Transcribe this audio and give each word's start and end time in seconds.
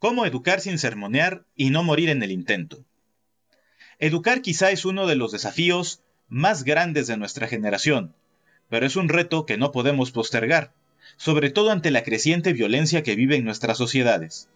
¿Cómo 0.00 0.24
educar 0.24 0.60
sin 0.60 0.78
sermonear 0.78 1.44
y 1.56 1.70
no 1.70 1.82
morir 1.82 2.08
en 2.08 2.22
el 2.22 2.30
intento? 2.30 2.84
Educar 3.98 4.42
quizá 4.42 4.70
es 4.70 4.84
uno 4.84 5.08
de 5.08 5.16
los 5.16 5.32
desafíos 5.32 6.02
más 6.28 6.62
grandes 6.62 7.08
de 7.08 7.16
nuestra 7.16 7.48
generación, 7.48 8.14
pero 8.68 8.86
es 8.86 8.94
un 8.94 9.08
reto 9.08 9.44
que 9.44 9.56
no 9.56 9.72
podemos 9.72 10.12
postergar, 10.12 10.72
sobre 11.16 11.50
todo 11.50 11.72
ante 11.72 11.90
la 11.90 12.04
creciente 12.04 12.52
violencia 12.52 13.02
que 13.02 13.16
vive 13.16 13.34
en 13.34 13.44
nuestras 13.44 13.76
sociedades. 13.76 14.48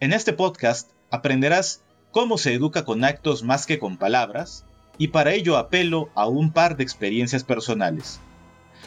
En 0.00 0.12
este 0.12 0.32
podcast 0.32 0.90
aprenderás 1.12 1.84
cómo 2.10 2.36
se 2.36 2.52
educa 2.52 2.84
con 2.84 3.04
actos 3.04 3.44
más 3.44 3.66
que 3.66 3.78
con 3.78 3.98
palabras, 3.98 4.64
y 4.98 5.08
para 5.08 5.32
ello 5.32 5.58
apelo 5.58 6.10
a 6.16 6.26
un 6.26 6.52
par 6.52 6.76
de 6.76 6.82
experiencias 6.82 7.44
personales. 7.44 8.18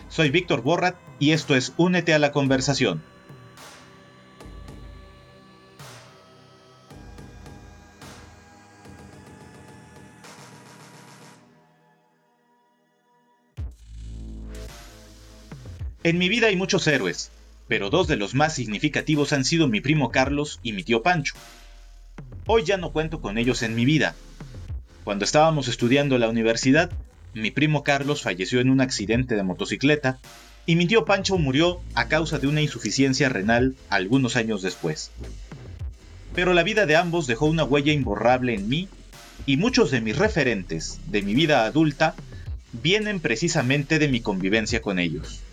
Soy 0.09 0.29
Víctor 0.29 0.61
Borrat 0.61 0.97
y 1.19 1.31
esto 1.31 1.55
es 1.55 1.73
Únete 1.77 2.13
a 2.13 2.19
la 2.19 2.33
conversación 2.33 3.01
En 16.05 16.17
mi 16.17 16.27
vida 16.27 16.47
hay 16.47 16.57
muchos 16.57 16.85
héroes, 16.87 17.31
pero 17.69 17.89
dos 17.89 18.07
de 18.09 18.17
los 18.17 18.35
más 18.35 18.53
significativos 18.53 19.31
han 19.31 19.45
sido 19.45 19.69
mi 19.69 19.79
primo 19.79 20.11
Carlos 20.11 20.59
y 20.61 20.73
mi 20.73 20.83
tío 20.83 21.01
Pancho. 21.01 21.33
Hoy 22.45 22.65
ya 22.65 22.75
no 22.75 22.91
cuento 22.91 23.21
con 23.21 23.37
ellos 23.37 23.63
en 23.63 23.73
mi 23.73 23.85
vida. 23.85 24.13
Cuando 25.05 25.23
estábamos 25.23 25.69
estudiando 25.69 26.15
en 26.15 26.21
la 26.21 26.27
universidad, 26.27 26.91
mi 27.33 27.51
primo 27.51 27.85
Carlos 27.85 28.21
falleció 28.21 28.59
en 28.59 28.69
un 28.69 28.81
accidente 28.81 29.35
de 29.35 29.43
motocicleta 29.43 30.19
y 30.65 30.75
mi 30.75 30.87
tío 30.87 31.05
Pancho 31.05 31.37
murió 31.37 31.79
a 31.95 32.09
causa 32.09 32.37
de 32.37 32.47
una 32.47 32.61
insuficiencia 32.61 33.29
renal 33.29 33.73
algunos 33.87 34.35
años 34.35 34.61
después. 34.61 35.09
Pero 36.35 36.53
la 36.53 36.63
vida 36.63 36.85
de 36.85 36.97
ambos 36.97 37.27
dejó 37.27 37.45
una 37.45 37.63
huella 37.63 37.93
imborrable 37.93 38.53
en 38.53 38.67
mí 38.67 38.89
y 39.45 39.55
muchos 39.55 39.89
de 39.89 40.01
mis 40.01 40.17
referentes 40.17 40.99
de 41.07 41.21
mi 41.21 41.33
vida 41.33 41.63
adulta 41.63 42.13
vienen 42.73 43.21
precisamente 43.21 43.99
de 43.99 44.09
mi 44.09 44.19
convivencia 44.19 44.81
con 44.81 44.99
ellos. 44.99 45.43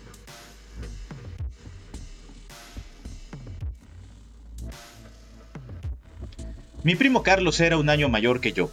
Mi 6.83 6.95
primo 6.95 7.21
Carlos 7.21 7.59
era 7.59 7.77
un 7.77 7.89
año 7.89 8.09
mayor 8.09 8.41
que 8.41 8.53
yo. 8.53 8.71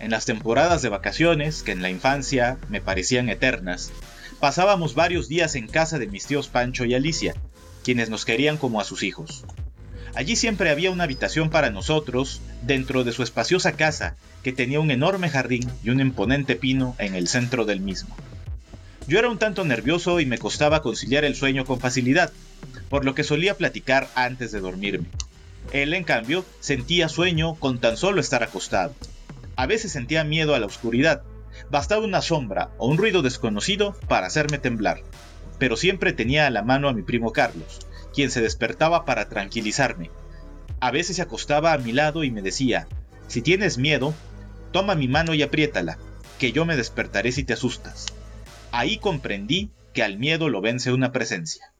En 0.00 0.10
las 0.10 0.24
temporadas 0.24 0.82
de 0.82 0.88
vacaciones, 0.88 1.62
que 1.62 1.70
en 1.70 1.80
la 1.80 1.88
infancia 1.88 2.58
me 2.68 2.80
parecían 2.80 3.28
eternas, 3.28 3.92
pasábamos 4.40 4.96
varios 4.96 5.28
días 5.28 5.54
en 5.54 5.68
casa 5.68 6.00
de 6.00 6.08
mis 6.08 6.26
tíos 6.26 6.48
Pancho 6.48 6.84
y 6.84 6.94
Alicia, 6.94 7.34
quienes 7.84 8.10
nos 8.10 8.24
querían 8.24 8.56
como 8.56 8.80
a 8.80 8.84
sus 8.84 9.04
hijos. 9.04 9.44
Allí 10.16 10.34
siempre 10.34 10.70
había 10.70 10.90
una 10.90 11.04
habitación 11.04 11.48
para 11.48 11.70
nosotros 11.70 12.40
dentro 12.62 13.04
de 13.04 13.12
su 13.12 13.22
espaciosa 13.22 13.72
casa, 13.72 14.16
que 14.42 14.52
tenía 14.52 14.80
un 14.80 14.90
enorme 14.90 15.28
jardín 15.28 15.70
y 15.84 15.90
un 15.90 16.00
imponente 16.00 16.56
pino 16.56 16.96
en 16.98 17.14
el 17.14 17.28
centro 17.28 17.64
del 17.64 17.78
mismo. 17.78 18.16
Yo 19.06 19.20
era 19.20 19.30
un 19.30 19.38
tanto 19.38 19.64
nervioso 19.64 20.18
y 20.18 20.26
me 20.26 20.38
costaba 20.38 20.82
conciliar 20.82 21.24
el 21.24 21.36
sueño 21.36 21.64
con 21.64 21.78
facilidad, 21.78 22.32
por 22.88 23.04
lo 23.04 23.14
que 23.14 23.22
solía 23.22 23.56
platicar 23.56 24.08
antes 24.16 24.50
de 24.50 24.58
dormirme. 24.58 25.06
Él, 25.72 25.94
en 25.94 26.04
cambio, 26.04 26.44
sentía 26.60 27.08
sueño 27.08 27.54
con 27.54 27.80
tan 27.80 27.96
solo 27.96 28.20
estar 28.20 28.42
acostado. 28.42 28.94
A 29.56 29.66
veces 29.66 29.90
sentía 29.90 30.22
miedo 30.22 30.54
a 30.54 30.60
la 30.60 30.66
oscuridad. 30.66 31.22
Bastaba 31.70 32.04
una 32.04 32.20
sombra 32.20 32.70
o 32.76 32.88
un 32.88 32.98
ruido 32.98 33.22
desconocido 33.22 33.96
para 34.06 34.26
hacerme 34.26 34.58
temblar. 34.58 35.00
Pero 35.58 35.78
siempre 35.78 36.12
tenía 36.12 36.46
a 36.46 36.50
la 36.50 36.62
mano 36.62 36.88
a 36.88 36.92
mi 36.92 37.02
primo 37.02 37.32
Carlos, 37.32 37.80
quien 38.14 38.30
se 38.30 38.42
despertaba 38.42 39.06
para 39.06 39.30
tranquilizarme. 39.30 40.10
A 40.80 40.90
veces 40.90 41.16
se 41.16 41.22
acostaba 41.22 41.72
a 41.72 41.78
mi 41.78 41.92
lado 41.92 42.22
y 42.22 42.30
me 42.30 42.42
decía, 42.42 42.86
si 43.26 43.40
tienes 43.40 43.78
miedo, 43.78 44.12
toma 44.72 44.94
mi 44.94 45.08
mano 45.08 45.32
y 45.32 45.42
apriétala, 45.42 45.96
que 46.38 46.52
yo 46.52 46.66
me 46.66 46.76
despertaré 46.76 47.32
si 47.32 47.44
te 47.44 47.54
asustas. 47.54 48.06
Ahí 48.72 48.98
comprendí 48.98 49.70
que 49.94 50.02
al 50.02 50.18
miedo 50.18 50.50
lo 50.50 50.60
vence 50.60 50.92
una 50.92 51.12
presencia. 51.12 51.72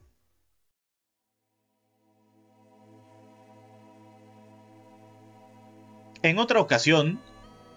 En 6.22 6.38
otra 6.38 6.60
ocasión, 6.60 7.18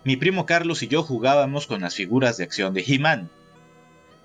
mi 0.03 0.17
primo 0.17 0.45
Carlos 0.45 0.83
y 0.83 0.87
yo 0.87 1.01
jugábamos 1.01 1.65
con 1.65 1.81
las 1.81 1.95
figuras 1.95 2.37
de 2.37 2.43
acción 2.43 2.75
de 2.75 2.83
He-Man. 2.85 3.31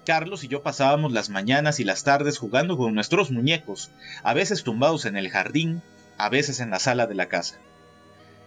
Carlos 0.05 0.45
y 0.45 0.49
yo 0.49 0.63
pasábamos 0.63 1.13
las 1.13 1.31
mañanas 1.31 1.81
y 1.81 1.85
las 1.85 2.05
tardes 2.05 2.37
jugando 2.37 2.77
con 2.77 2.95
nuestros 2.95 3.31
muñecos, 3.31 3.91
a 4.23 4.35
veces 4.35 4.63
tumbados 4.63 5.07
en 5.07 5.17
el 5.17 5.31
jardín, 5.31 5.81
a 6.19 6.29
veces 6.29 6.61
en 6.61 6.69
la 6.69 6.79
sala 6.79 7.07
de 7.07 7.15
la 7.15 7.29
casa. 7.29 7.61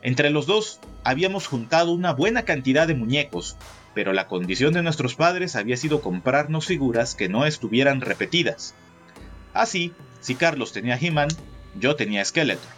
Entre 0.04 0.30
los 0.30 0.46
dos 0.46 0.80
habíamos 1.04 1.48
juntado 1.48 1.92
una 1.92 2.14
buena 2.14 2.44
cantidad 2.44 2.86
de 2.88 2.94
muñecos, 2.94 3.58
pero 3.96 4.14
la 4.14 4.28
condición 4.28 4.74
de 4.74 4.84
nuestros 4.84 5.16
padres 5.16 5.56
había 5.56 5.78
sido 5.78 6.02
comprarnos 6.02 6.68
figuras 6.68 7.16
que 7.16 7.30
no 7.30 7.48
estuvieran 7.48 8.02
repetidas. 8.02 8.76
Así, 9.54 9.92
si 10.22 10.36
Carlos 10.36 10.72
tenía 10.72 11.00
He-Man, 11.02 11.30
yo 11.80 11.96
tenía 11.96 12.24
Skeletor. 12.24 12.70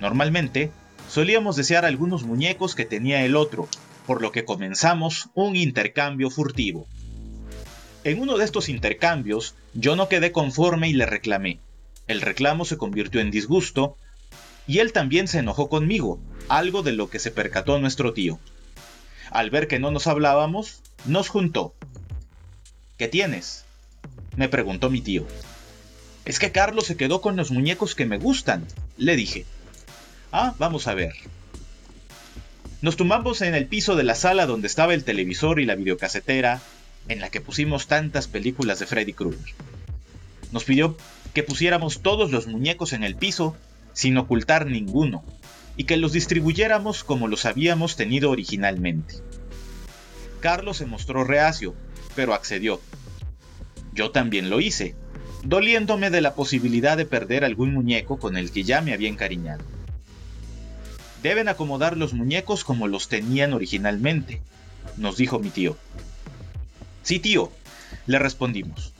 Normalmente, 0.00 0.72
solíamos 1.10 1.56
desear 1.56 1.84
algunos 1.84 2.22
muñecos 2.22 2.76
que 2.76 2.84
tenía 2.84 3.24
el 3.24 3.34
otro, 3.34 3.68
por 4.06 4.22
lo 4.22 4.30
que 4.30 4.44
comenzamos 4.44 5.28
un 5.34 5.56
intercambio 5.56 6.30
furtivo. 6.30 6.86
En 8.04 8.20
uno 8.20 8.38
de 8.38 8.44
estos 8.44 8.68
intercambios, 8.68 9.56
yo 9.74 9.96
no 9.96 10.08
quedé 10.08 10.30
conforme 10.30 10.88
y 10.88 10.92
le 10.92 11.06
reclamé. 11.06 11.58
El 12.06 12.20
reclamo 12.20 12.64
se 12.64 12.78
convirtió 12.78 13.20
en 13.20 13.30
disgusto, 13.30 13.96
y 14.66 14.78
él 14.78 14.92
también 14.92 15.26
se 15.26 15.40
enojó 15.40 15.68
conmigo, 15.68 16.20
algo 16.48 16.82
de 16.82 16.92
lo 16.92 17.10
que 17.10 17.18
se 17.18 17.32
percató 17.32 17.78
nuestro 17.80 18.12
tío. 18.12 18.38
Al 19.32 19.50
ver 19.50 19.66
que 19.66 19.80
no 19.80 19.90
nos 19.90 20.06
hablábamos, 20.06 20.80
nos 21.06 21.28
juntó. 21.28 21.74
¿Qué 22.96 23.08
tienes? 23.08 23.64
me 24.36 24.48
preguntó 24.48 24.90
mi 24.90 25.00
tío. 25.00 25.26
Es 26.24 26.38
que 26.38 26.52
Carlos 26.52 26.86
se 26.86 26.96
quedó 26.96 27.20
con 27.20 27.34
los 27.34 27.50
muñecos 27.50 27.96
que 27.96 28.06
me 28.06 28.18
gustan, 28.18 28.64
le 28.96 29.16
dije. 29.16 29.44
Ah, 30.32 30.54
vamos 30.58 30.86
a 30.86 30.94
ver. 30.94 31.14
Nos 32.82 32.96
tumbamos 32.96 33.42
en 33.42 33.54
el 33.54 33.66
piso 33.66 33.96
de 33.96 34.04
la 34.04 34.14
sala 34.14 34.46
donde 34.46 34.68
estaba 34.68 34.94
el 34.94 35.04
televisor 35.04 35.60
y 35.60 35.66
la 35.66 35.74
videocasetera 35.74 36.60
en 37.08 37.20
la 37.20 37.30
que 37.30 37.40
pusimos 37.40 37.88
tantas 37.88 38.28
películas 38.28 38.78
de 38.78 38.86
Freddy 38.86 39.12
Krueger. 39.12 39.54
Nos 40.52 40.64
pidió 40.64 40.96
que 41.34 41.42
pusiéramos 41.42 42.00
todos 42.00 42.30
los 42.30 42.46
muñecos 42.46 42.92
en 42.92 43.04
el 43.04 43.16
piso 43.16 43.56
sin 43.92 44.16
ocultar 44.18 44.66
ninguno 44.66 45.24
y 45.76 45.84
que 45.84 45.96
los 45.96 46.12
distribuyéramos 46.12 47.04
como 47.04 47.28
los 47.28 47.44
habíamos 47.44 47.96
tenido 47.96 48.30
originalmente. 48.30 49.16
Carlos 50.40 50.78
se 50.78 50.86
mostró 50.86 51.24
reacio, 51.24 51.74
pero 52.14 52.34
accedió. 52.34 52.80
Yo 53.92 54.10
también 54.10 54.48
lo 54.48 54.60
hice, 54.60 54.94
doliéndome 55.42 56.10
de 56.10 56.20
la 56.20 56.34
posibilidad 56.34 56.96
de 56.96 57.04
perder 57.04 57.44
algún 57.44 57.74
muñeco 57.74 58.18
con 58.18 58.36
el 58.36 58.52
que 58.52 58.62
ya 58.62 58.80
me 58.80 58.92
había 58.92 59.08
encariñado. 59.08 59.64
Deben 61.22 61.48
acomodar 61.48 61.96
los 61.96 62.14
muñecos 62.14 62.64
como 62.64 62.88
los 62.88 63.08
tenían 63.08 63.52
originalmente, 63.52 64.40
nos 64.96 65.16
dijo 65.16 65.38
mi 65.38 65.50
tío. 65.50 65.76
Sí, 67.02 67.18
tío, 67.18 67.50
le 68.06 68.18
respondimos. 68.18 68.92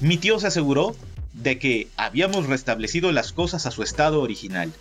Mi 0.00 0.16
tío 0.16 0.38
se 0.40 0.48
aseguró 0.48 0.96
de 1.32 1.58
que 1.58 1.88
habíamos 1.96 2.46
restablecido 2.46 3.12
las 3.12 3.32
cosas 3.32 3.66
a 3.66 3.70
su 3.70 3.82
estado 3.82 4.20
original, 4.20 4.72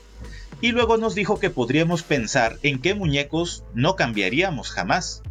y 0.62 0.72
luego 0.72 0.98
nos 0.98 1.14
dijo 1.14 1.40
que 1.40 1.52
podríamos 1.52 2.02
pensar 2.02 2.58
en 2.64 2.80
qué 2.82 2.96
muñecos 2.96 3.64
no 3.76 3.96
cambiaríamos 3.96 4.72
jamás. 4.72 5.22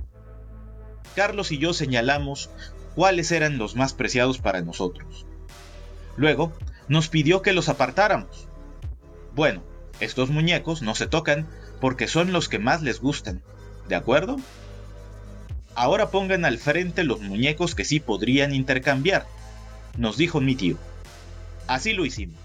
Carlos 1.16 1.50
y 1.50 1.58
yo 1.58 1.72
señalamos 1.72 2.50
cuáles 2.94 3.32
eran 3.32 3.58
los 3.58 3.74
más 3.74 3.92
preciados 3.94 4.38
para 4.38 4.60
nosotros. 4.60 5.26
Luego 6.16 6.52
nos 6.88 7.08
pidió 7.08 7.42
que 7.42 7.52
los 7.52 7.68
apartáramos. 7.68 8.46
Bueno, 9.34 9.62
estos 10.00 10.30
muñecos 10.30 10.82
no 10.82 10.94
se 10.94 11.06
tocan 11.06 11.46
porque 11.80 12.08
son 12.08 12.32
los 12.32 12.48
que 12.48 12.58
más 12.58 12.82
les 12.82 13.00
gustan, 13.00 13.42
¿de 13.88 13.94
acuerdo? 13.94 14.36
Ahora 15.74 16.10
pongan 16.10 16.44
al 16.44 16.58
frente 16.58 17.04
los 17.04 17.20
muñecos 17.20 17.74
que 17.74 17.84
sí 17.84 18.00
podrían 18.00 18.54
intercambiar, 18.54 19.26
nos 19.96 20.16
dijo 20.16 20.40
mi 20.40 20.54
tío. 20.54 20.78
Así 21.66 21.92
lo 21.92 22.04
hicimos. 22.04 22.38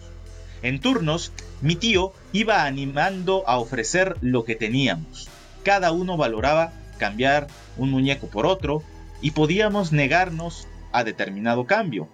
En 0.63 0.79
turnos, 0.79 1.31
mi 1.61 1.75
tío 1.75 2.13
iba 2.33 2.65
animando 2.65 3.43
a 3.47 3.57
ofrecer 3.57 4.15
lo 4.21 4.43
que 4.45 4.55
teníamos. 4.55 5.29
Cada 5.63 5.91
uno 5.91 6.17
valoraba 6.17 6.73
cambiar 6.97 7.47
un 7.77 7.89
muñeco 7.89 8.27
por 8.27 8.45
otro 8.45 8.83
y 9.21 9.31
podíamos 9.31 9.91
negarnos 9.91 10.67
a 10.91 11.03
determinado 11.03 11.65
cambio, 11.65 12.09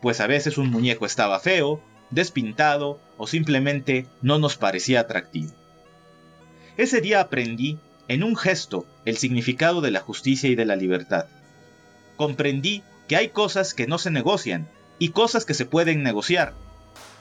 pues 0.00 0.20
a 0.20 0.26
veces 0.26 0.58
un 0.58 0.70
muñeco 0.70 1.06
estaba 1.06 1.38
feo, 1.38 1.80
despintado 2.10 3.00
o 3.16 3.26
simplemente 3.26 4.06
no 4.22 4.38
nos 4.38 4.56
parecía 4.56 5.00
atractivo. 5.00 5.52
Ese 6.76 7.00
día 7.00 7.20
aprendí, 7.20 7.78
en 8.08 8.22
un 8.22 8.36
gesto, 8.36 8.86
el 9.04 9.16
significado 9.16 9.80
de 9.80 9.90
la 9.90 10.00
justicia 10.00 10.50
y 10.50 10.54
de 10.54 10.66
la 10.66 10.76
libertad. 10.76 11.26
Comprendí 12.16 12.82
que 13.08 13.16
hay 13.16 13.28
cosas 13.28 13.74
que 13.74 13.86
no 13.86 13.98
se 13.98 14.10
negocian 14.10 14.68
y 14.98 15.10
cosas 15.10 15.44
que 15.44 15.54
se 15.54 15.64
pueden 15.64 16.02
negociar. 16.02 16.54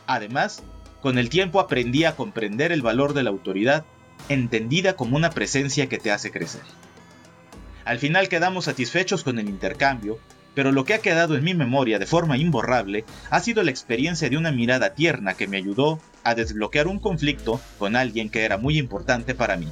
Además, 0.07 0.63
Con 1.05 1.19
el 1.19 1.29
tiempo 1.29 1.59
aprendí 1.59 2.03
a 2.03 2.15
comprender 2.15 2.71
el 2.71 2.81
valor 2.81 3.13
de 3.13 3.21
la 3.21 3.29
autoridad, 3.29 3.85
entendida 4.27 4.95
como 4.95 5.15
una 5.15 5.29
presencia 5.29 5.87
que 5.87 5.99
te 5.99 6.09
hace 6.09 6.31
crecer. 6.31 6.63
Al 7.85 7.99
final 7.99 8.27
quedamos 8.27 8.65
satisfechos 8.65 9.23
con 9.23 9.37
el 9.37 9.47
intercambio, 9.47 10.17
pero 10.55 10.71
lo 10.71 10.85
que 10.85 10.95
ha 10.95 10.99
quedado 10.99 11.35
en 11.35 11.43
mi 11.43 11.53
memoria 11.53 11.99
de 11.99 12.07
forma 12.07 12.37
imborrable 12.37 13.03
ha 13.29 13.39
sido 13.41 13.61
la 13.61 13.71
experiencia 13.71 14.29
de 14.29 14.37
una 14.37 14.51
mirada 14.51 14.95
tierna 14.95 15.35
que 15.35 15.47
me 15.47 15.57
ayudó 15.57 15.99
a 16.23 16.33
desbloquear 16.33 16.87
un 16.87 16.99
conflicto 16.99 17.61
con 17.77 17.95
alguien 17.95 18.29
que 18.29 18.45
era 18.45 18.57
muy 18.57 18.79
importante 18.79 19.35
para 19.35 19.57
mí. 19.57 19.67